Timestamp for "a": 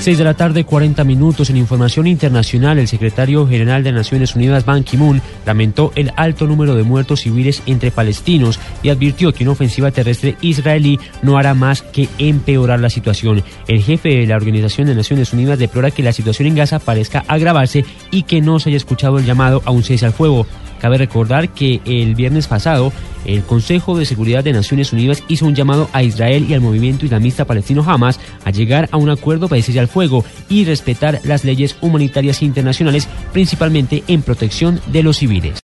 19.66-19.70, 25.92-26.02, 28.44-28.50, 28.92-28.96